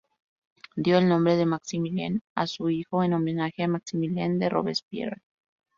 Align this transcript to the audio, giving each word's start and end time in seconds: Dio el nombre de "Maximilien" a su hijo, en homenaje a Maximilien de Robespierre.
Dio 0.75 0.97
el 0.97 1.07
nombre 1.07 1.35
de 1.35 1.45
"Maximilien" 1.45 2.23
a 2.33 2.47
su 2.47 2.71
hijo, 2.71 3.03
en 3.03 3.13
homenaje 3.13 3.61
a 3.61 3.67
Maximilien 3.67 4.39
de 4.39 4.49
Robespierre. 4.49 5.21